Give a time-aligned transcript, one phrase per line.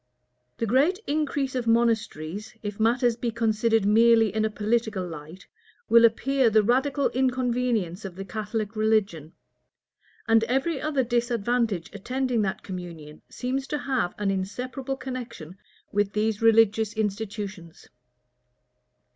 [0.57, 5.45] The great increase of monasteries, if matters be considered merely in a political light,
[5.89, 9.33] will appear the radical inconvenience of the Catholic religion;
[10.27, 15.55] and every other disadvantage attending that communion seems to have an inseparable connection
[15.91, 17.87] with these religious institutions.